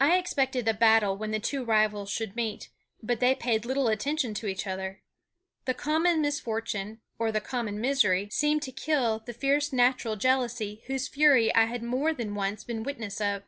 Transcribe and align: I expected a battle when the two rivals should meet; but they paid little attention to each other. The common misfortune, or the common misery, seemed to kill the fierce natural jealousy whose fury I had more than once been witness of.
I 0.00 0.18
expected 0.18 0.66
a 0.66 0.74
battle 0.74 1.16
when 1.16 1.30
the 1.30 1.38
two 1.38 1.62
rivals 1.64 2.10
should 2.10 2.34
meet; 2.34 2.70
but 3.00 3.20
they 3.20 3.36
paid 3.36 3.64
little 3.64 3.86
attention 3.86 4.34
to 4.34 4.48
each 4.48 4.66
other. 4.66 5.02
The 5.66 5.72
common 5.74 6.20
misfortune, 6.20 7.00
or 7.16 7.30
the 7.30 7.40
common 7.40 7.80
misery, 7.80 8.28
seemed 8.32 8.62
to 8.62 8.72
kill 8.72 9.20
the 9.20 9.32
fierce 9.32 9.72
natural 9.72 10.16
jealousy 10.16 10.82
whose 10.88 11.06
fury 11.06 11.54
I 11.54 11.66
had 11.66 11.84
more 11.84 12.12
than 12.12 12.34
once 12.34 12.64
been 12.64 12.82
witness 12.82 13.20
of. 13.20 13.44